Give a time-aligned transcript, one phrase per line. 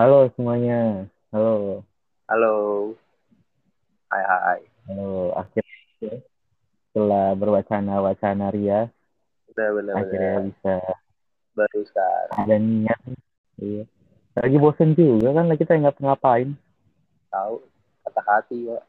[0.00, 1.04] Halo semuanya.
[1.36, 1.84] Halo.
[2.24, 2.54] Halo.
[4.08, 4.60] Hai hai.
[4.88, 5.36] Halo.
[5.36, 6.16] Akhirnya
[6.88, 8.88] setelah berwacana-wacana ria,
[9.52, 10.76] Udah bener akhirnya bisa
[11.52, 12.36] Baru sekarang.
[12.40, 13.00] ada niat.
[13.60, 13.84] Iya.
[14.32, 16.56] Lagi bosen juga kan kita nggak ngapain.
[17.28, 17.60] Tahu
[18.08, 18.80] kata hati ya.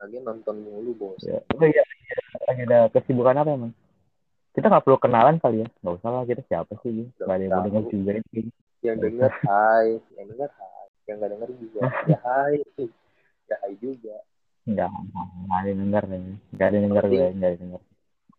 [0.00, 1.20] Lagi nonton mulu bos.
[1.20, 1.36] Ya.
[1.52, 2.16] Oh iya, iya.
[2.48, 3.72] Lagi ada kesibukan apa emang?
[4.56, 5.68] Kita nggak perlu kenalan kali ya.
[5.84, 7.12] Nggak usah lah kita siapa sih.
[7.20, 8.48] Gak ada yang mau juga ini.
[8.80, 12.54] Yang Nggak denger hai, yang denger hai, yang nggak denger juga ya hai,
[13.44, 14.16] ya hai juga.
[14.64, 16.20] Nggak, nggak ada yang denger nih.
[16.50, 17.82] Nggak ada yang denger gue, nggak ada yang denger.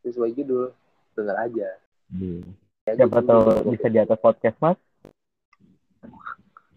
[0.01, 0.65] Sesuai judul,
[1.13, 1.69] denger aja.
[2.11, 2.41] Iya.
[2.81, 3.69] Ya, Siapa gitu, tahu gitu.
[3.71, 4.77] bisa di atas podcast mas?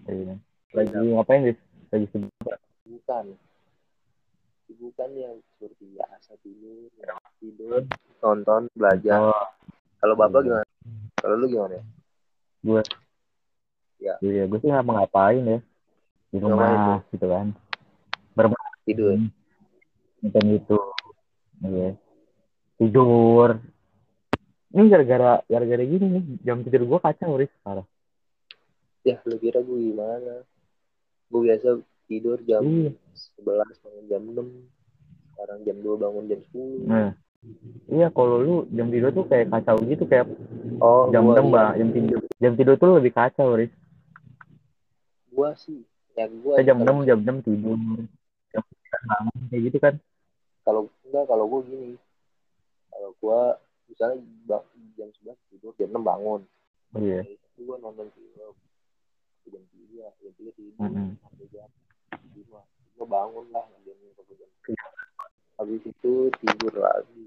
[0.05, 0.35] Iya.
[0.75, 1.61] Lagi ngapain guys?
[1.89, 2.33] Lagi sibuk.
[2.85, 3.25] Bukan.
[4.75, 6.91] Bukan yang seperti biasa tidur,
[7.41, 7.81] tidur,
[8.21, 9.33] nonton, belajar.
[9.33, 9.49] Oh,
[9.97, 10.61] Kalau bapak Iya.
[10.61, 10.67] gimana?
[11.17, 11.79] Kalau lu gimana?
[12.65, 12.81] gue
[14.05, 14.15] Ya.
[14.21, 15.59] iya gue sih nggak ngapain ya
[16.29, 17.47] di Ngapain rumah gitu kan
[18.37, 19.17] bermain Tidur.
[20.21, 20.79] nonton itu
[21.65, 21.91] iya
[22.77, 23.49] tidur
[24.75, 27.87] ini gara-gara gara-gara gini nih jam tidur gue kacau ris parah
[29.05, 30.49] Ya, lu kira gue gimana?
[31.29, 31.77] Gue biasa
[32.09, 32.97] tidur jam Iya.
[33.37, 34.49] 11, bangun jam 6.
[35.29, 36.89] Sekarang jam 2 bangun jam 10.
[36.89, 37.11] nah
[37.93, 40.25] iya kalau lu jam tidur tuh kayak kacau gitu kayak
[40.81, 41.77] oh, jam enam iya.
[41.77, 43.69] jam tidur jam tidur tuh lebih kacau ris
[45.35, 45.83] Gua sih,
[46.15, 47.77] ya gua Kayak jam 6 jam 6 tidur
[48.55, 49.95] jam 9 bangun kayak gitu kan
[50.63, 51.91] Kalau enggak, kalau gue gini.
[52.89, 54.17] Kalau gua misalnya
[54.97, 56.41] jam 11 tidur, jam 6 bangun.
[56.95, 58.55] oh, iya Itu gua nonton film.
[59.45, 60.89] Jam 3, jam 3 tidur.
[61.21, 61.69] Sampai jam
[62.33, 62.65] 5.
[62.97, 63.67] Gua bangun lah.
[63.85, 64.87] Jam 5 sampai jam Iya.
[65.61, 67.27] Habis itu tidur lagi.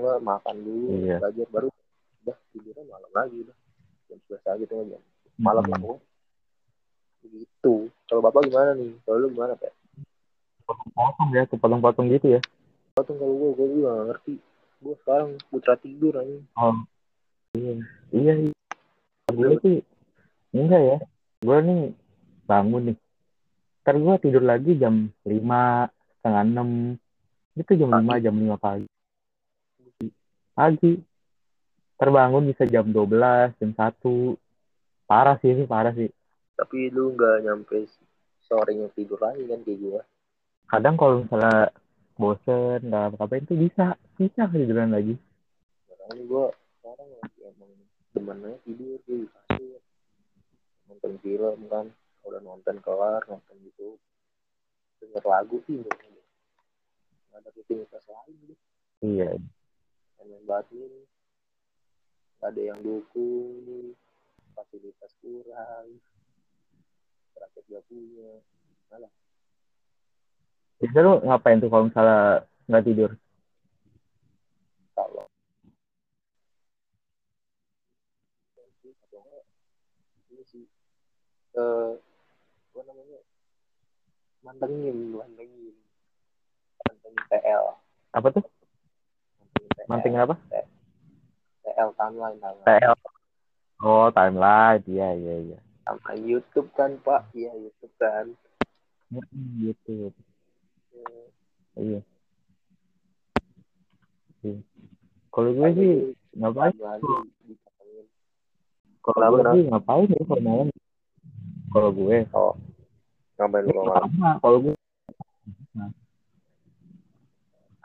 [0.00, 1.18] Gua makan dulu, Iya.
[1.20, 1.68] belajar baru
[2.24, 3.56] udah tidurnya malam lagi udah.
[4.08, 5.02] Jam 11 lagi tuh jam
[5.36, 5.96] malam lah gua.
[7.22, 7.74] Begitu.
[8.06, 8.94] Kalau bapak gimana nih?
[9.02, 9.72] Kalau lu gimana, Pak?
[10.68, 12.40] potong ya kepotong-potong gitu ya
[12.92, 14.34] Potong kalau gua, gua juga gak ngerti.
[14.84, 16.36] Gua sekarang putra tidur aja.
[16.58, 16.76] Oh,
[17.56, 17.72] iya,
[18.12, 18.34] iya.
[18.42, 18.52] iya.
[19.30, 19.78] Gue sih
[20.50, 20.98] enggak ya.
[21.38, 21.80] Gue nih
[22.48, 22.96] bangun nih.
[23.86, 25.86] Ntar gue tidur lagi jam lima
[26.18, 26.68] setengah enam.
[27.54, 28.88] Itu jam lima jam lima pagi.
[30.58, 30.92] Pagi.
[31.98, 34.38] Terbangun bisa jam 12, jam satu.
[35.06, 36.10] Parah sih ini, parah sih.
[36.58, 37.86] Tapi lu nggak nyampe
[38.42, 40.02] sorenya tidur lagi kan kayak gua.
[40.66, 41.70] Kadang kalau misalnya
[42.18, 43.94] bosen, nggak apa-apain tuh bisa.
[44.18, 45.14] Bisa tiduran lagi.
[45.86, 46.50] Makanya gua
[46.82, 47.70] sekarang lagi emang
[48.10, 49.78] demennya tidur di kasur.
[50.90, 51.86] Nonton film kan.
[52.26, 53.94] Udah nonton kelar, nonton gitu.
[54.98, 55.94] Denger lagu tidur.
[57.30, 58.58] Nggak ada rutinitas lain deh.
[59.06, 59.30] Iya.
[60.18, 61.06] Main badminton.
[62.42, 63.94] Nggak ada yang dukung.
[64.58, 66.02] Fasilitas kurang.
[67.38, 68.30] Rakyat gak punya.
[70.78, 73.10] Biasanya lu ngapain tuh kalau misalnya nggak tidur?
[74.94, 75.26] Kalau
[80.30, 80.64] ini sih
[81.58, 81.90] eh
[82.70, 83.18] apa namanya
[84.46, 85.74] mantengin mantengin
[86.86, 87.64] mantengin TL
[88.14, 88.44] Apa tuh?
[88.46, 90.34] mantengin TL Mantingin apa?
[91.66, 92.94] TL timeline timeline TL.
[93.78, 94.82] Oh, timeline.
[94.90, 95.58] Iya, iya, iya.
[95.88, 98.36] Sama YouTube kan Pak iya YouTube kan
[99.56, 100.12] Gitu.
[100.92, 101.26] Eh,
[101.80, 102.00] Iya.
[104.44, 104.60] Iya.
[105.32, 105.92] Kalau gue sih
[106.36, 106.74] ngapain?
[109.00, 110.68] Kalau gue sih ngapain ya kalau malam?
[111.72, 112.52] Kalau gue, oh
[113.38, 114.30] ngapain lu kalau malam sama.
[114.44, 114.74] Kalau gue,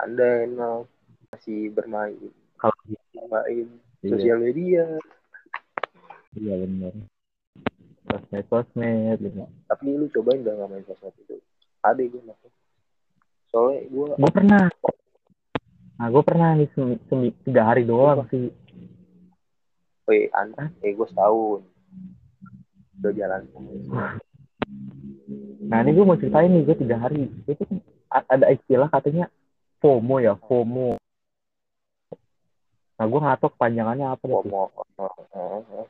[0.03, 0.84] anda emang
[1.31, 2.18] masih bermain
[2.59, 2.75] kalau
[3.16, 3.68] bermain
[4.03, 4.85] iya, sosial media
[6.35, 6.94] iya benar.
[8.03, 9.47] Sosmed, sosmed, gitu.
[9.72, 11.40] tapi lu cobain gak nggak main sosmed itu
[11.84, 12.52] ada gue masuk
[13.53, 14.66] soalnya gue Gue pernah.
[15.94, 18.50] Nah, gue pernah nih semi, semi, tiga hari doang sih.
[20.12, 20.52] eh an
[20.84, 21.64] eh gue setahun
[23.00, 23.41] udah jalan
[25.64, 27.32] Nah, ini gue mau ceritain nih, gue tiga hari.
[27.47, 27.79] Itu kan
[28.11, 29.32] ada istilah katanya
[29.79, 31.00] FOMO ya, FOMO.
[33.00, 34.34] Nah, gue nggak tahu kepanjangannya apa deh.
[34.34, 34.41] tuh.
[34.44, 34.70] ngomong
[35.00, 35.88] oh,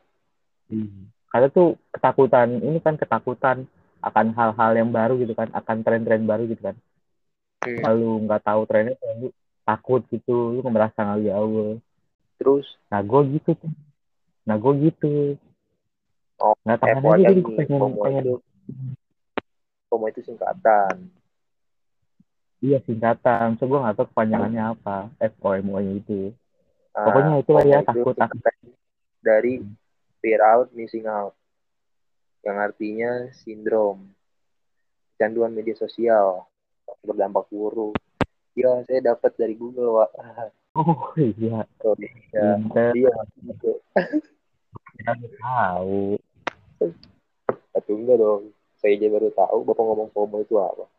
[1.33, 3.65] Kata tuh ketakutan, ini kan ketakutan
[4.05, 6.77] akan hal-hal yang baru gitu kan, akan tren-tren baru gitu kan.
[7.65, 7.81] Hmm.
[7.81, 9.33] Kalau nggak tahu trennya, lu
[9.65, 11.81] takut gitu, lu merasa nggak gaul.
[12.37, 13.73] terus Nah, gue gitu tuh.
[14.45, 15.33] Nah, gue gitu.
[16.37, 18.23] oh Nggak tahan FOMO aja, jadi gue pengen, FOMO pengen.
[18.23, 18.35] itu
[19.89, 20.95] FOMO itu singkatan
[22.63, 23.59] Iya, singkatan.
[23.59, 25.09] So, gue nggak tahu kepanjangannya apa.
[25.41, 26.31] FOMO-nya itu.
[26.95, 28.39] Ah, Pokoknya itu lah ya, FOMO takut, takut.
[29.19, 29.53] dari
[30.23, 31.35] fear out missing out
[32.47, 34.07] yang artinya sindrom
[35.13, 36.47] kecanduan media sosial
[37.03, 37.95] berdampak buruk.
[38.53, 40.11] Ya, saya dapat dari Google, Wak.
[40.73, 41.69] Oh iya.
[41.85, 42.57] Oh, iya.
[42.97, 43.13] Iya,
[43.45, 43.77] gitu.
[44.97, 46.17] Kita tahu.
[47.77, 48.49] Atau enggak dong.
[48.81, 50.89] Saya aja baru tahu Bapak ngomong FOMO itu apa.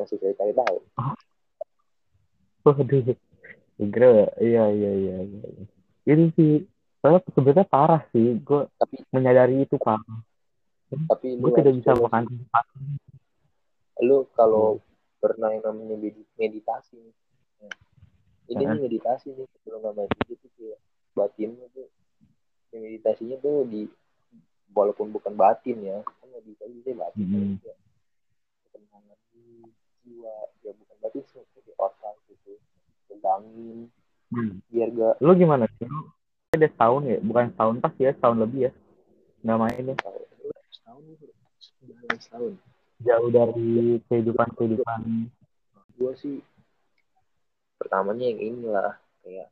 [0.00, 0.80] Masih saya cari tahu.
[2.64, 3.12] Waduh.
[3.76, 5.64] Kira, iya, iya, iya, iya.
[6.08, 6.64] Ini sih,
[7.08, 8.36] soalnya sebenarnya parah sih.
[8.44, 10.04] Gue Tapi menyadari itu parah.
[11.08, 12.28] tapi Gue tidak bisa makan.
[14.04, 14.76] Lu kalau
[15.16, 17.00] pernah yang namanya medi- meditasi.
[18.48, 18.76] Ini Heeh.
[18.76, 20.78] nih meditasi nih sebelum nggak main tuh kayak
[21.16, 21.88] batinnya tuh
[22.72, 23.88] ya meditasinya tuh di
[24.72, 27.60] walaupun bukan batin ya kan meditasi dia batin Mm-mm.
[27.60, 27.76] ya.
[28.68, 29.20] ketenangan
[30.00, 30.32] jiwa
[30.64, 32.56] ya bukan batin sih di otak gitu
[33.08, 33.88] tentangin
[34.28, 34.60] Hmm.
[34.68, 35.88] biar gak Lu gimana sih?
[36.56, 37.18] Ada setahun ya?
[37.20, 38.72] Bukan setahun pas ya, setahun lebih ya.
[39.44, 39.96] Nggak main ya.
[40.00, 40.20] tahu
[40.72, 41.02] setahun.
[42.16, 42.52] Setahun,
[43.04, 45.28] Jauh dari kehidupan-kehidupan.
[45.98, 46.38] gue sih
[47.74, 48.94] pertamanya yang inilah
[49.26, 49.50] kayak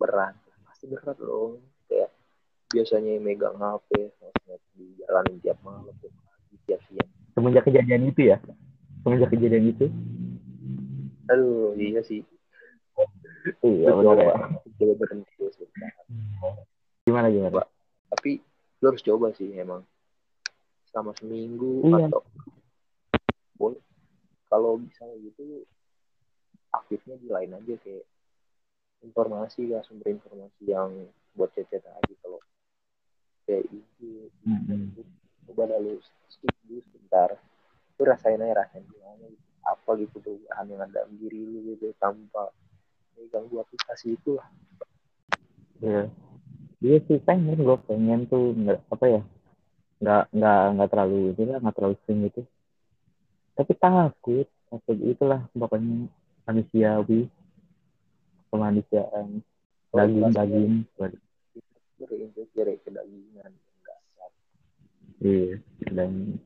[0.00, 0.32] berat
[0.64, 1.60] pasti berat dong
[1.92, 2.08] kayak
[2.72, 8.08] biasanya yang megang HP sosmed di jalan tiap malam tiap pagi tiap siang Semenjak kejadian
[8.08, 8.40] itu ya?
[9.04, 9.86] Semenjak kejadian itu?
[11.28, 12.24] aduh iya sih
[13.60, 14.36] Iya, benar ya.
[14.82, 15.90] Coba berhenti sebentar.
[17.02, 17.54] Gimana, gimana?
[17.56, 17.66] Pak.
[18.12, 18.42] tapi
[18.78, 19.86] lu harus coba sih emang
[20.90, 22.10] selama seminggu Iya.
[22.10, 22.20] atau
[23.54, 23.80] boleh
[24.46, 25.64] kalau bisa gitu
[26.68, 28.04] aktifnya di lain aja kayak
[29.00, 30.90] informasi ya sumber informasi yang
[31.32, 32.36] buat chat aja kalau
[33.46, 34.92] kayak IG Mm-mm.
[35.48, 35.96] coba dah lu
[36.28, 37.32] skip dulu sebentar
[37.96, 39.40] lu rasain aja rasain gimana gitu.
[39.62, 42.52] apa gitu perubahan yang ada dalam diri lu gitu tanpa
[43.30, 44.48] ganggu aplikasi itu lah
[45.82, 46.02] Iya.
[46.82, 49.22] Iya sih pengen gue pengen tuh nggak apa ya
[50.02, 52.42] nggak nggak nggak terlalu itu lah nggak terlalu sering gitu.
[53.54, 56.08] Tapi takut takut itulah pokoknya
[56.48, 57.30] manusiawi
[58.52, 59.40] kemanusiaan
[59.92, 60.72] daging daging
[61.96, 63.98] berinsecure kedagingan enggak
[65.22, 65.54] iya
[65.92, 66.40] dan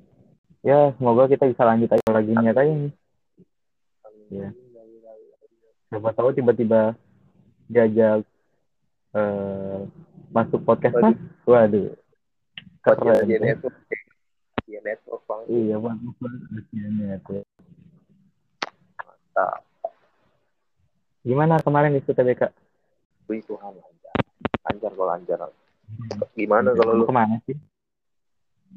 [0.61, 2.93] ya semoga kita bisa lanjut aja lagi niat aja nih
[4.27, 4.51] Iya.
[5.87, 6.99] siapa tahu tiba-tiba
[7.71, 8.27] diajak
[9.17, 9.79] eh,
[10.31, 11.09] masuk podcast Waduh.
[11.09, 11.19] mas?
[11.49, 11.89] Waduh.
[12.85, 13.39] Keren ya.
[13.43, 13.75] network
[14.67, 16.15] dia network banget iya banget
[17.27, 17.43] ya.
[19.03, 19.61] mantap.
[21.27, 22.43] Gimana kemarin di TBK
[23.27, 24.17] Puji Tuhan lancar.
[24.71, 25.39] Lancar kalau lancar.
[26.39, 27.07] Gimana kalau lu?
[27.07, 27.59] ke mana sih?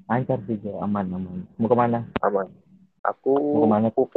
[0.09, 0.81] Lancar sih Jo.
[0.81, 1.45] aman aman.
[1.61, 2.05] Mau ke mana?
[2.25, 2.49] Aman.
[3.05, 3.87] Aku Mau ke mana?
[3.93, 4.15] UP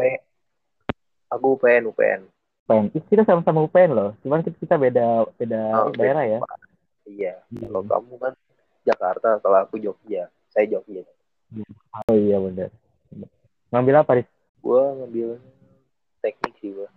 [1.32, 2.20] aku UPN UPN
[2.74, 4.10] UPN Ih, kita sama-sama UPN loh.
[4.24, 6.38] Cuman kita, kita beda beda Oh, daerah ya.
[7.04, 7.34] iya.
[7.48, 8.32] Kalau kamu kan
[8.82, 10.26] Jakarta kalau aku Jogja.
[10.48, 11.04] Saya Jogja.
[12.08, 12.72] Oh iya benar
[13.72, 14.24] ngambil apa di
[14.60, 15.28] gue ngambil
[16.20, 16.88] teknik sih gue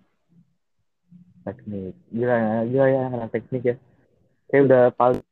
[1.43, 1.95] teknik.
[2.11, 3.75] Gila ya gila ya anak teknik ya.
[4.47, 5.23] Kayak udah paling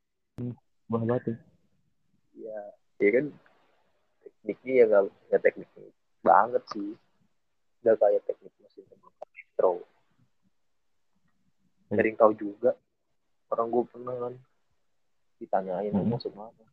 [0.88, 1.36] buah batu
[2.36, 2.60] ya.
[3.00, 3.26] Ya kan?
[4.24, 5.70] Tekniknya ya nggak nggak teknik
[6.24, 6.90] banget sih.
[7.84, 9.84] Udah kayak teknik mesin elektro
[11.98, 12.72] dari yang tahu juga.
[13.54, 14.34] Orang gue pernah kan
[15.38, 16.08] ditanyain Hmm.
[16.08, 16.64] mau masuk mana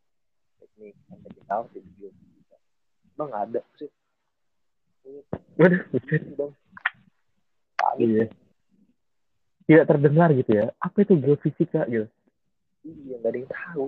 [0.61, 2.09] teknik teknik tahu di video
[3.19, 3.91] bang ada sih.
[5.59, 5.81] Waduh.
[6.37, 6.53] Bang
[7.99, 8.25] iya.
[9.67, 10.65] Tidak terdengar gitu ya.
[10.79, 12.07] Apa itu geofisika gitu?
[12.81, 13.85] Iya nggak ada yang tahu.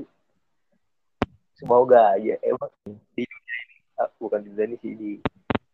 [1.57, 2.69] Semoga aja emang
[3.17, 5.11] di dunia ini ah, bukan di dunia ini sih di,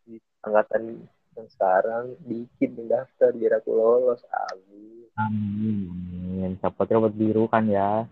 [0.06, 0.14] di
[0.44, 1.04] angkatan
[1.36, 6.54] yang sekarang dikit yang daftar biar aku lolos amin amin.
[6.60, 8.04] Siapa tahu buat biru kan ya.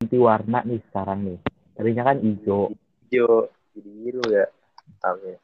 [0.00, 1.38] Nanti warna nih sekarang nih.
[1.76, 2.72] Tadinya kan hijau.
[3.08, 4.46] Hijau jadi biru ya.
[5.04, 5.36] Amin.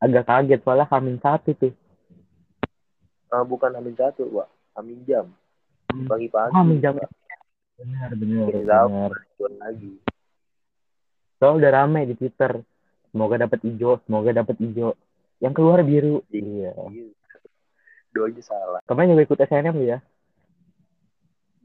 [0.00, 1.72] Agak kaget soalnya kamin satu tuh.
[3.30, 5.28] Ah, bukan amin satu pak amin jam.
[5.90, 6.54] Pagi-pagi.
[6.54, 6.94] Ah menjam
[7.80, 8.88] benar benar Ini tahu.
[8.92, 9.92] benar Jual lagi.
[11.40, 12.52] Soalnya udah rame di twitter.
[13.10, 14.94] Semoga dapat hijau semoga dapat hijau.
[15.40, 16.20] Yang keluar biru.
[16.28, 16.72] Iya.
[16.76, 17.06] Iya.
[18.10, 18.80] Doanya salah.
[18.86, 19.98] Kemarin juga ikut SNM ya?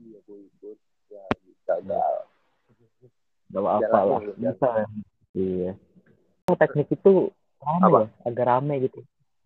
[0.02, 0.78] Iya gue ikut.
[1.10, 1.24] Ya
[1.66, 2.16] gagal
[3.54, 4.20] gak apa Jalan lah.
[4.36, 4.88] bisa ya.
[5.38, 5.72] iya.
[6.46, 7.32] Oh, teknik itu
[7.64, 8.00] rame Apa?
[8.04, 9.00] ya agak rame gitu.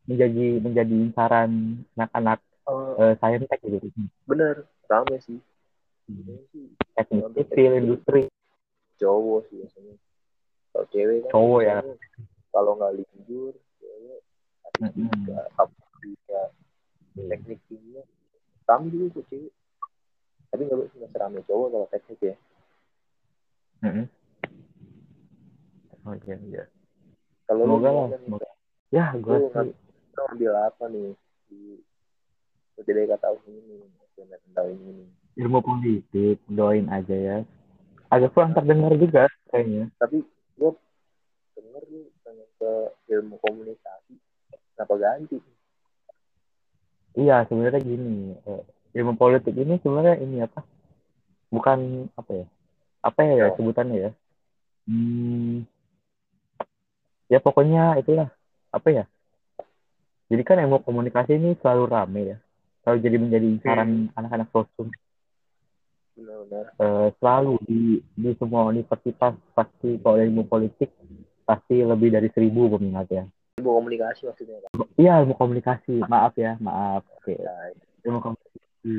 [0.10, 1.52] Menjadi menjadi incaran
[1.96, 3.88] anak-anak oh, eh, saintek gitu.
[4.26, 5.40] Bener rame sih.
[6.52, 6.68] Sih.
[6.98, 8.22] Teknik sipil industri.
[9.00, 9.96] Cowok sih biasanya.
[10.74, 11.78] Kalau cewek kan Cowok ya.
[12.50, 14.20] kalau nggak linjur cewek
[14.82, 15.08] Mm-mm.
[15.14, 16.42] juga apa juga
[17.18, 18.04] teknik kimia
[18.70, 19.54] kami juga ikut cewek
[20.50, 22.36] tapi nggak nggak seramai cowok kalau teknik ya
[23.80, 24.06] Mm-mm.
[26.04, 26.68] Oke, iya.
[27.48, 28.20] Kalau lu nih?
[28.28, 28.50] semoga.
[28.90, 29.72] Ya, gue sih
[30.20, 31.16] ambil apa nih
[31.48, 31.80] di
[32.76, 33.78] UTBK tahun ini?
[34.52, 35.06] Tahun ini.
[35.40, 37.38] ilmu politik, doain aja ya.
[38.12, 39.88] Agak kurang terdengar juga kayaknya.
[39.96, 40.20] Tapi
[40.60, 40.72] gue
[41.56, 42.72] denger lu pengen ke
[43.16, 44.20] ilmu komunikasi.
[44.76, 45.40] Kenapa ganti?
[47.20, 48.64] Iya, sebenarnya gini, eh,
[48.96, 50.64] ilmu politik ini sebenarnya ini apa?
[51.52, 52.46] Bukan apa ya?
[53.04, 54.12] Apa ya, ya sebutannya ya?
[54.88, 55.68] Hmm,
[57.28, 58.32] ya pokoknya itulah
[58.72, 59.04] apa ya?
[60.32, 62.38] Jadi kan ilmu komunikasi ini selalu rame ya,
[62.86, 64.88] selalu jadi menjadi incaran anak-anak sosum.
[66.16, 66.66] Benar-benar.
[66.80, 67.82] Eh, selalu di
[68.16, 70.94] di semua universitas pasti kalau ilmu politik
[71.44, 73.28] pasti lebih dari seribu peminatnya.
[73.60, 74.72] Ilmu komunikasi maksudnya kan?
[74.96, 77.04] Iya ilmu komunikasi, maaf ya, maaf.
[77.20, 77.36] Oke.
[77.36, 78.94] Nah, ilmu komunikasi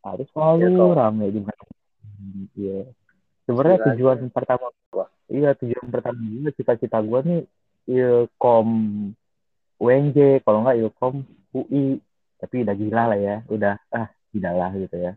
[0.00, 1.62] harus selalu Ya, ramai di mana
[2.54, 2.78] iya
[3.44, 4.32] sebenarnya tujuan gila.
[4.32, 5.08] pertama Wah.
[5.28, 7.40] iya tujuan pertama gue cita-cita gue nih
[7.86, 8.68] ilkom
[9.76, 12.00] UNJ kalau nggak ilkom UI
[12.36, 15.12] tapi udah gila lah ya udah ah gila lah gitu ya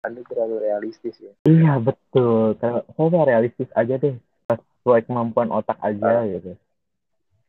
[0.00, 1.32] Anda terlalu realistis ya.
[1.44, 4.16] iya betul kalau saya realistis aja deh
[4.48, 6.24] sesuai kemampuan otak aja Ah.
[6.24, 6.56] gitu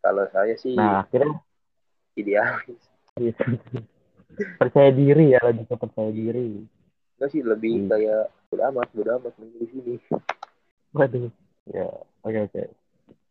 [0.01, 1.37] Kalau saya sih nah akhirnya
[2.17, 2.81] idealis.
[4.57, 6.63] percaya diri ya lebih ke percaya diri
[7.19, 7.89] Enggak sih lebih Hmm.
[7.93, 9.95] kayak udah amat, udah amat main di sini.
[10.97, 11.29] Waduh.
[11.69, 11.87] Ya,
[12.25, 12.63] oke oke.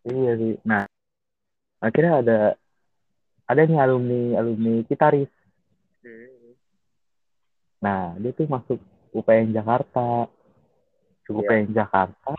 [0.07, 0.55] Iya sih.
[0.63, 0.87] Nah,
[1.83, 2.39] akhirnya ada
[3.51, 5.27] ada nih alumni alumni Kitaris.
[6.07, 6.55] Hmm.
[7.83, 8.79] Nah, dia tuh masuk
[9.11, 10.31] UPN Jakarta.
[11.27, 11.51] Cukup Iya.
[11.51, 12.33] UPN Jakarta.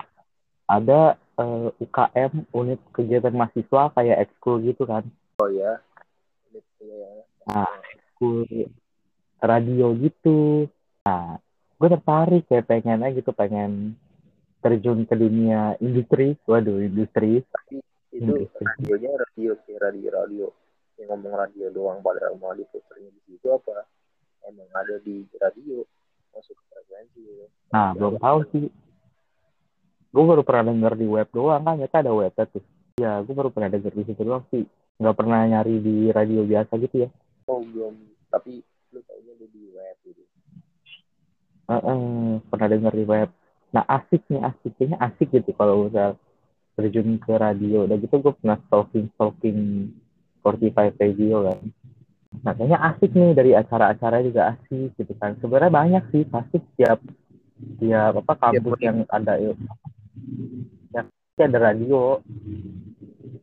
[0.72, 5.06] Ada eh, UKM unit kegiatan mahasiswa kayak ekskul gitu kan.
[5.40, 5.80] Oh ya.
[6.82, 7.12] Iya ya.
[7.48, 8.48] Nah, ekskul
[9.42, 10.68] radio gitu.
[11.06, 11.38] Nah,
[11.82, 13.98] gue tertarik kayak pengen aja gitu pengen
[14.62, 16.38] terjun ke dunia industri.
[16.46, 17.42] Waduh, industri.
[18.12, 18.68] Itu Industri.
[18.68, 20.48] radionya radio kayak radio radio
[21.00, 23.88] yang ngomong radio doang padahal mau diputernya di situ apa
[24.46, 25.82] emang ada di radio
[26.36, 27.22] masuk ke frekuensi.
[27.72, 28.68] Nah, belum tahu sih.
[30.12, 32.64] Gue baru pernah denger di web doang kan, ternyata ada webnya tuh.
[33.00, 34.68] Ya, gue baru pernah denger di situ doang sih.
[35.00, 37.10] Nggak pernah nyari di radio biasa gitu ya.
[37.48, 38.64] Oh belum tapi
[38.96, 40.24] lu taunya ada di web gitu.
[41.68, 42.00] Heeh,
[42.48, 43.30] pernah denger di web.
[43.72, 44.72] Nah, asik nih, asik.
[44.80, 46.20] Kayaknya asik gitu kalau misal
[46.76, 47.88] terjun ke radio.
[47.88, 49.60] Udah gitu gue pernah stalking-stalking
[50.44, 51.60] 45 radio kan.
[52.42, 55.36] Nah, kayaknya asik nih dari acara-acara juga asik gitu kan.
[55.40, 57.00] Sebenarnya banyak sih, pasti setiap
[57.78, 59.38] tiap apa kampus Tiap yang ada
[60.92, 62.20] pasti ada radio.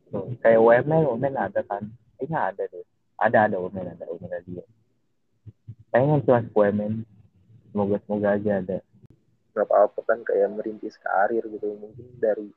[0.09, 1.85] Tuh, kayak UMN, UMN ada kan.
[2.17, 2.85] Kayaknya ada deh.
[3.19, 4.63] Ada, ada UMN, ada UMN radio.
[5.89, 6.93] Pengen sih masuk UMN.
[7.69, 8.77] Semoga, semoga aja ada.
[9.53, 12.47] Gak apa-apa kan kayak merintis karir gitu mungkin dari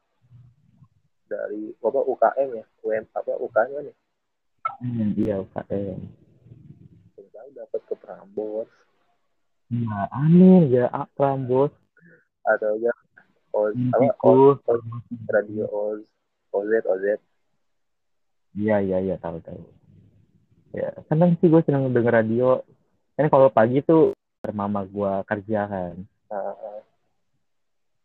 [1.26, 3.96] dari apa UKM ya UM apa UKM kan ya
[4.78, 5.98] Hmm, iya, UKM.
[7.16, 8.70] tinggal dapat ke Prambors
[9.72, 10.86] Nah, amin ya,
[11.16, 11.72] Prambos.
[12.44, 12.92] atau ya
[13.52, 14.58] Oz Hmm, apa Itu.
[14.58, 14.82] Oz, Oz,
[15.28, 16.00] radio Oz
[16.52, 17.04] OZ OZ
[18.52, 19.64] Iya, iya, iya, tahu, tahu.
[20.76, 22.60] Ya, seneng sih gue seneng denger radio.
[23.16, 24.12] Kan kalau pagi tuh
[24.52, 25.94] mama gue kerja kan.
[26.28, 26.80] nah, eh,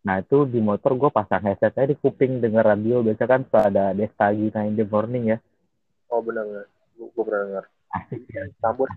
[0.08, 3.04] Nah, itu di motor gue pasang headset di kuping denger radio.
[3.04, 5.38] Biasa kan suka ada Destagi nah in the morning ya.
[6.08, 6.48] oh benar
[6.96, 8.48] gue pernah dengar Asik ya.
[8.64, 8.92] Prambors.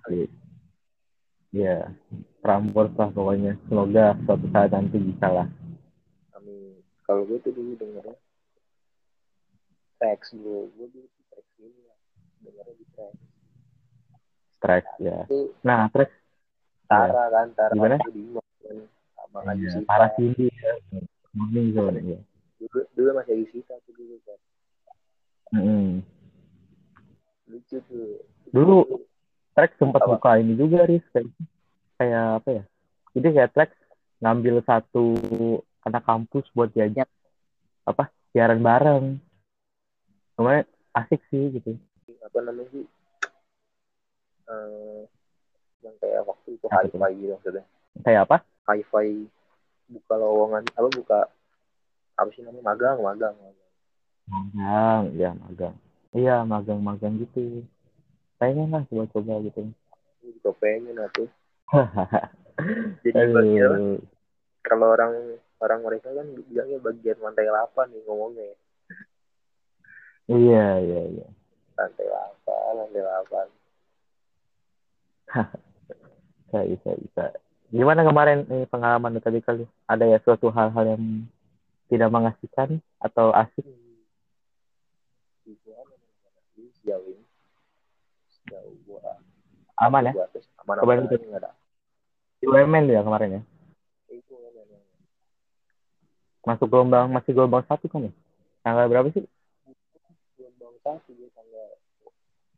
[1.50, 1.90] Iya,
[2.38, 3.58] Prambors lah pokoknya.
[3.66, 5.46] Semoga suatu saat nanti bisa lah.
[7.10, 8.14] Kalau gue tuh dulu dengernya
[9.98, 10.70] Trax dulu.
[10.78, 11.94] Gue dulu di Trax ini ya.
[12.46, 13.14] Dengernya di Trax.
[14.62, 15.18] Track ya.
[15.26, 16.10] Itu Nah, track
[16.86, 17.50] Tara kan.
[17.58, 17.98] Tara Gimana?
[17.98, 18.22] di
[18.62, 18.78] kan.
[19.18, 19.90] Sama ya, Sita.
[19.90, 20.72] para Cindy ya.
[21.34, 22.20] Morning zone ya.
[22.62, 24.38] Dulu, dulu masih Ayu Sita tuh dulu kan.
[25.58, 26.06] Mm-mm.
[27.50, 28.22] Lucu tuh.
[28.54, 29.02] Dulu
[29.58, 30.14] track sempat Apa?
[30.14, 31.26] buka ini juga Riz kayak,
[31.98, 32.62] kayak apa ya
[33.12, 33.70] jadi kayak track
[34.22, 35.06] ngambil satu
[35.86, 37.08] anak kampus buat diajak
[37.88, 39.18] apa siaran bareng
[40.36, 41.76] lumayan asik sih gitu
[42.20, 42.84] Apa namanya sih?
[44.50, 45.02] Eh,
[45.86, 46.70] yang kayak waktu itu tuh?
[46.74, 47.64] hi-fi gitu maksudnya.
[48.02, 48.36] kayak apa
[48.68, 49.26] Hi-fi
[49.90, 50.62] buka lowongan.
[50.78, 51.18] Apa buka
[52.18, 52.62] apa sih namanya?
[52.74, 53.34] Magang, magang.
[53.38, 53.68] magang.
[54.30, 55.74] magang ya magang
[56.14, 57.64] iya magang magang gitu
[58.38, 59.70] pengen lah coba-coba gitu
[60.20, 61.28] Gue juga pengen atuh.
[63.04, 63.40] Jadi
[64.60, 65.12] kalau orang
[65.60, 68.56] orang mereka kan bilangnya bagian lantai 8 nih ngomongnya ya.
[70.30, 71.26] iya iya iya.
[71.76, 73.60] Lantai 8 lantai 8
[76.50, 77.24] bisa bisa bisa.
[77.70, 79.62] Gimana kemarin nih pengalaman lu tadi kali?
[79.86, 81.22] Ada ya suatu hal-hal yang
[81.86, 83.62] tidak mengasihkan atau asik?
[86.80, 87.22] Sejauh ini.
[88.26, 89.14] Sejauh gua.
[89.78, 90.12] Aman ya?
[90.66, 91.54] aman aman nggak ada.
[92.42, 93.42] Di UMN ya kemarin ya?
[94.10, 94.88] itu kan yang yang-
[96.46, 98.12] Masuk gelombang, masih gelombang satu kan ya?
[98.64, 99.24] Tanggal berapa sih?
[100.36, 101.68] gelombang satu dia tanggal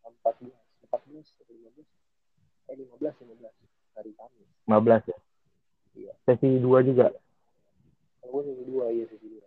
[0.06, 1.88] empat belas empat belas lima belas
[2.70, 3.54] eh lima belas lima belas
[3.98, 5.18] hari Kamis 15 ya?
[5.92, 6.12] Iya.
[6.24, 7.10] Sesi 2 juga?
[8.22, 9.46] kalau sesi dua iya sesi dua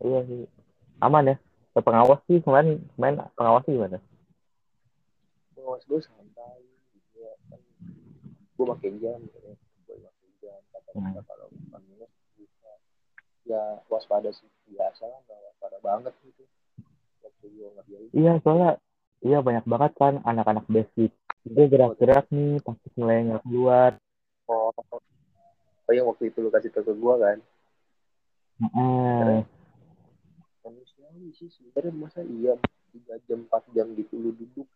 [0.00, 0.48] Iya sih.
[1.04, 1.36] Aman ya?
[1.76, 4.00] Pengawas sih kemarin, kemarin pengawas sih gimana?
[5.60, 6.64] pengawas gue santai
[6.96, 7.60] gitu ya kan
[8.56, 11.14] gue pakai jam gitu ya gue pakai jam kata kata Hmm.
[11.22, 12.70] kalau bukan minus bisa
[13.46, 16.44] ya waspada sih biasa nggak waspada banget gitu
[18.10, 18.74] Iya soalnya,
[19.22, 21.14] iya banyak banget kan anak-anak basic.
[21.46, 23.92] Dia gerak-gerak nih, pasti mulai nggak keluar.
[24.50, 24.74] oh
[25.90, 27.38] oh yang waktu itu lu kasih ke gue kan
[28.60, 29.42] Heeh.
[30.62, 32.54] manusiawi sih sebenarnya masa iya
[32.94, 34.68] tiga jam empat jam gitu lu duduk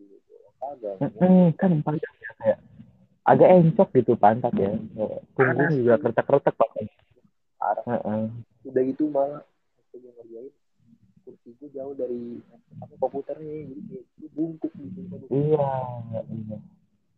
[0.00, 2.58] gitu kagak Mm-mm, kan empat jam ya kayak
[3.28, 4.72] agak encok gitu pantat ya.
[5.32, 6.84] Punggung juga kertek-kertek pakai.
[7.58, 8.22] arah Heeh.
[8.64, 9.42] udah gitu malah
[9.74, 10.52] waktu gue ngerjain
[11.20, 12.38] kursi gue jauh dari
[12.78, 15.66] apa komputernya jadi kayak gue bungkuk gitu Iya,
[16.30, 16.56] iya.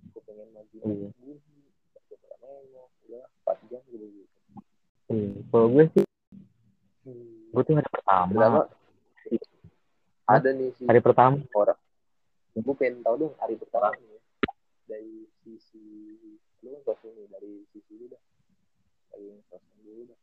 [0.09, 1.09] gue pengen maju Iya.
[1.13, 1.35] gue
[2.41, 4.25] nengok udah empat jam gitu gitu
[5.11, 5.31] Iya.
[5.45, 6.05] Kalau gue sih,
[7.05, 7.53] hmm.
[7.53, 8.25] gue tuh hari pertama.
[8.33, 8.61] pertama
[10.25, 11.37] ada nih si Hari pertama.
[11.53, 11.79] orang
[12.57, 14.21] gue pengen tahu dong hari pertama nih ya.
[14.89, 15.13] dari
[15.53, 15.83] sisi
[16.61, 18.23] lu kan kelas ini dari sisi lu dah
[19.11, 20.19] dari kelas dulu dah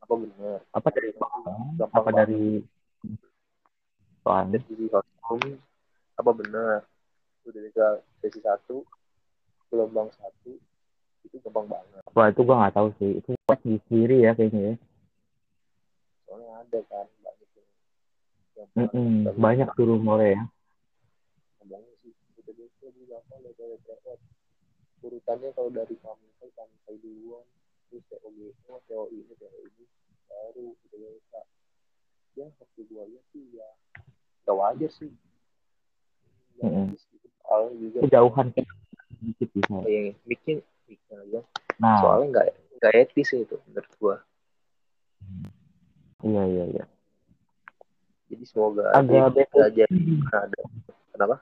[0.00, 2.16] apa bener Apa dari Gampang apa banget.
[2.18, 2.42] dari
[4.64, 5.40] sisi hukum
[6.14, 6.76] apa benar
[7.42, 7.86] lu dari ke
[8.18, 8.80] sesi satu
[9.68, 10.56] gelombang satu
[11.22, 13.18] itu gampang banget Wah itu gue nggak tahu sih.
[13.18, 14.74] Itu pas di sendiri ya kayaknya ya.
[16.24, 17.48] soalnya ada kan banyak
[18.54, 20.42] yang Mm-mm, pernah- banyak tuh rumornya ya.
[23.12, 24.20] Abangnya sih udah dari TWPS
[25.04, 27.44] urutannya kalau dari kami kan sampai duluan.
[27.92, 29.84] Terus TOGO TOI ini TOI ini
[30.26, 31.40] baru udah biasa
[32.34, 33.68] ya waktu gua lihat sih ya
[34.48, 35.12] gak wajar sih.
[36.58, 37.28] Etis gitu.
[37.44, 38.46] soalnya juga Kejauhan
[39.20, 39.76] sedikit bisa.
[39.84, 40.56] kayak mikir
[40.88, 41.40] mikir aja.
[41.78, 42.46] Nah, soalnya nggak
[42.80, 44.16] nggak etis itu menurut gua.
[46.24, 46.84] Iya iya iya.
[48.32, 49.84] jadi semoga aja Agak bisa aja
[50.32, 50.60] ada
[51.12, 51.36] kenapa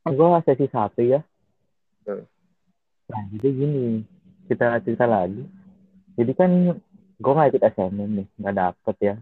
[0.00, 1.20] Gue sesi satu ya.
[2.08, 2.24] Hmm.
[3.10, 3.84] Nah, jadi gini,
[4.48, 5.44] kita cerita lagi.
[6.16, 6.50] Jadi kan
[7.20, 9.14] gue nggak ikut SNM nih, nggak dapet ya.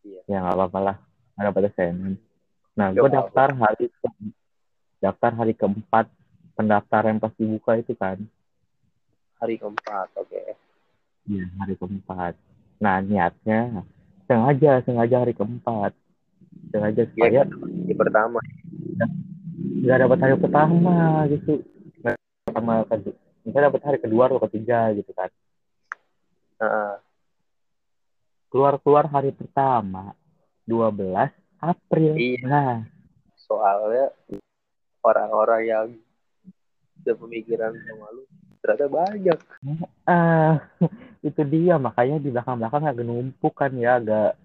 [0.00, 0.20] Iya.
[0.24, 0.96] Ya nggak apa-apa lah,
[1.36, 2.14] nggak dapet SNM.
[2.78, 4.32] Nah, Nggak gue daftar hari ke-
[5.00, 6.06] daftar hari keempat
[6.56, 8.20] pendaftaran pas dibuka itu kan.
[9.40, 10.36] hari keempat oke
[11.24, 12.36] Iya, hari keempat.
[12.76, 13.84] Nah, niatnya
[14.28, 15.96] sengaja, sengaja hari keempat.
[16.68, 17.56] Sengaja supaya Iya,
[17.88, 18.40] di pertama
[19.60, 20.96] nggak dapat hari pertama
[21.28, 21.52] gitu.
[22.46, 23.14] Pertama kedua.
[23.44, 25.30] Nggak dapat hari kedua atau ketiga gitu kan.
[26.60, 26.94] Heeh.
[28.50, 30.12] Keluar-keluar hari pertama
[30.66, 32.12] 12 April.
[32.18, 32.44] Iya.
[32.44, 32.76] Nah,
[33.46, 34.14] soalnya
[35.04, 35.86] orang-orang yang
[37.00, 38.22] udah pemikiran sama lu
[38.60, 39.38] ternyata banyak
[40.04, 40.60] ah
[41.28, 44.36] itu dia makanya di belakang-belakang agak numpuk kan ya agak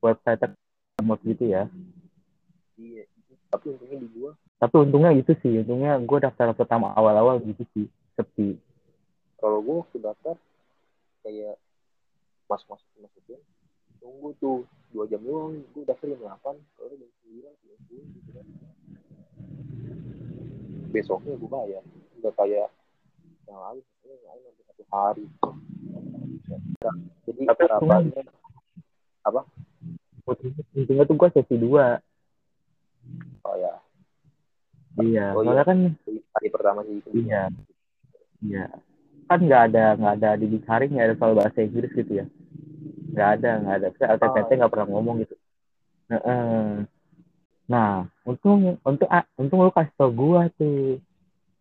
[0.00, 0.56] website
[0.96, 1.68] remote gitu ya.
[2.80, 3.04] iya
[3.48, 4.30] tapi untungnya di gua.
[4.58, 8.58] Tapi untungnya itu sih, untungnya gue daftar pertama awal-awal gitu sih, sepi.
[9.38, 10.34] kalau gua waktu daftar
[11.22, 11.54] kayak
[12.48, 13.38] mas masuk masukin
[14.02, 15.62] tunggu tuh dua jam doang.
[15.70, 18.46] Gua daftar jam delapan kalau jam sembilan jam sepuluh gitu kan.
[20.90, 21.82] Besoknya gua bayar.
[22.18, 22.68] Nggak kayak
[23.46, 25.24] yang lain yang lain sampai satu hari.
[27.28, 28.22] Jadi Tapi harapannya
[30.28, 32.07] Untungnya, tuh gue sesi 2.
[33.44, 33.74] Oh ya
[34.98, 35.78] Iya, Oh, soalnya kan
[36.34, 37.46] hari pertama sih Iya.
[38.42, 38.66] Iya.
[39.30, 42.26] Kan nggak ada nggak ada di Dikaring nggak ada soal bahasa Inggris gitu ya.
[43.14, 43.88] Nggak ada nggak ada.
[43.94, 45.34] Saya LTPT nggak pernah ngomong gitu.
[46.10, 46.82] Heeh.
[47.68, 50.98] Nah, untung untung ah, untung lu kasih tau gua tuh.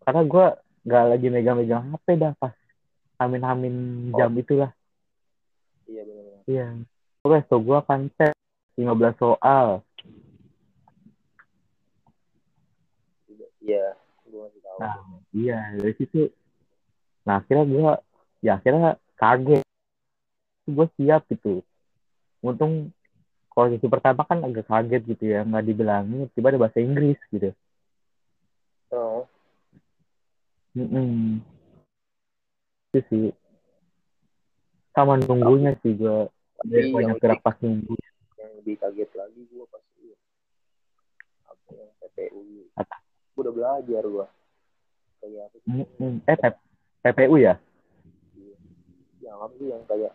[0.01, 0.45] Karena gua
[0.87, 2.55] nggak lagi megang-megang HP dah pas
[3.21, 4.71] hamin-hamin jam itulah.
[5.85, 6.67] iya benar Iya.
[7.21, 8.33] Lu kasih tau gua kan tes
[8.79, 9.85] 15 soal.
[13.67, 13.85] Iya
[14.31, 14.95] gua ngasih tahu Nah,
[15.35, 16.29] iya dari situ.
[17.27, 17.93] Nah akhirnya gue,
[18.45, 19.65] ya akhirnya kaget.
[20.67, 21.59] Gue siap gitu.
[22.39, 22.93] Untung
[23.51, 27.51] kalau sesi pertama kan agak kaget gitu ya, nggak dibilangin, tiba ada bahasa Inggris gitu.
[28.93, 29.25] oh
[30.77, 31.41] Mm-mm.
[32.93, 33.33] Itu sih.
[34.93, 36.29] Sama nunggunya sih gue.
[36.57, 37.97] Tapi banyak yang gerak pas nunggu.
[38.37, 40.13] yang lebih kaget lagi gue pas itu
[41.49, 42.95] apa yang PPU Apa?
[43.37, 44.27] Gue udah belajar gue
[45.21, 46.17] kayak apa Hmm, hmm.
[46.25, 46.37] Eh,
[47.05, 47.61] PPU ya?
[49.21, 50.13] yang apa sih yang kayak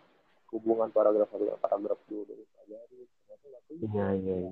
[0.51, 2.99] hubungan paragraf satu dengan paragraf dua dari pelajari.
[3.79, 4.51] Iya, iya, iya.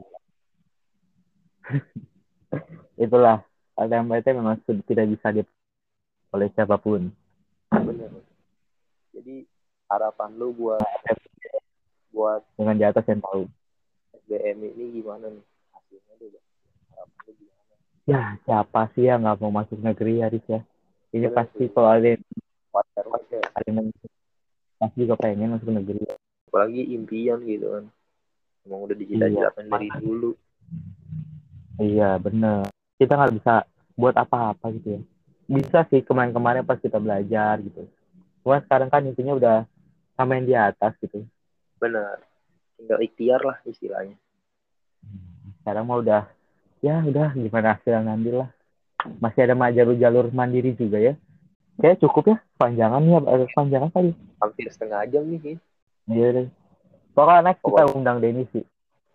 [3.09, 3.41] Itulah,
[3.75, 5.41] LTMPT memang tidak bisa di
[6.31, 7.11] oleh siapa pun.
[7.71, 8.11] bener
[9.11, 9.43] jadi
[9.91, 10.79] harapan lu buat
[12.15, 13.43] buat Dengan di atas yang tahu.
[14.23, 15.43] SBM ini gimana nih
[15.75, 16.45] hasilnya tuh Bang?
[16.95, 17.73] harapan lu gimana
[18.09, 20.61] Ya, siapa sih yang nggak mau masuk negeri, Aris ya?
[21.13, 22.23] Ini Bener pasti kalau ada yang,
[22.71, 23.87] wajar wajar ada yang
[24.79, 26.01] pasti juga pengen masuk negeri.
[26.51, 27.85] apalagi impian gitu kan
[28.67, 30.35] emang udah dicita-citakan dari dulu
[31.79, 32.67] Iya, bener.
[32.99, 33.63] Kita nggak bisa
[33.95, 35.01] buat apa-apa gitu ya.
[35.47, 37.87] Bisa sih kemarin-kemarin pas kita belajar gitu.
[38.43, 39.57] Cuma sekarang kan intinya udah
[40.19, 41.25] sama yang di atas gitu.
[41.81, 42.21] benar
[42.77, 44.17] tinggal ikhtiar lah istilahnya
[45.61, 46.23] Sekarang mah udah,
[46.81, 48.49] ya udah gimana hasil ngambil lah.
[49.17, 51.13] Masih ada mah jalur-jalur mandiri juga ya.
[51.77, 54.11] Kayak cukup ya, panjangan ya, ada panjangan kali.
[54.37, 55.57] hampir setengah jam nih.
[56.05, 56.47] Iya deh.
[57.13, 57.93] Pokoknya next kita Boleh.
[57.93, 58.65] undang Denis sih.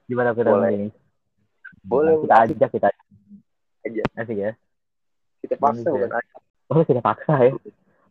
[0.06, 0.56] Gimana kita Boleh.
[0.56, 0.94] undang Denis?
[1.82, 3.04] Boleh, Kita ajak, kita ajak.
[3.82, 4.02] Aja.
[4.16, 4.52] Asik ya.
[5.38, 6.06] kita paksa Iya.
[6.10, 6.22] bukan.
[6.66, 7.52] Oh, kita paksa ya.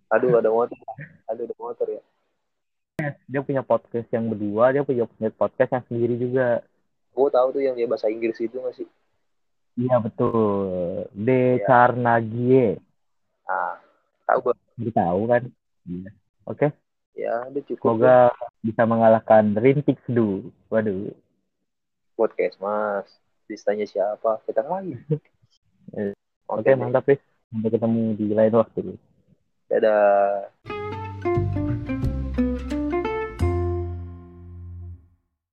[0.07, 0.77] aduh ada motor
[1.27, 2.01] aduh ada motor ya
[3.27, 6.63] Dia punya podcast yang berdua, dia punya podcast yang sendiri juga.
[7.11, 8.87] gue tahu tuh yang dia bahasa Inggris itu nggak sih
[9.75, 10.67] Iya betul.
[11.11, 11.65] De Iya.
[11.65, 12.79] Carnagie.
[13.45, 13.77] ah
[14.25, 15.43] tahu gue Dia tahu kan?
[15.85, 16.09] Iya.
[16.45, 16.67] Oke,
[17.13, 18.17] ya udah cukup semoga
[18.61, 20.49] bisa mengalahkan Rintik Sedu.
[20.67, 21.11] Waduh.
[22.15, 23.07] podcast mas
[23.45, 24.95] listanya siapa kita lagi
[25.91, 26.15] Eh,
[26.47, 26.75] oke Oke, deh.
[26.75, 27.19] mantap, Riz.
[27.45, 28.83] Sampai ketemu di lain waktu.
[29.67, 30.47] dadah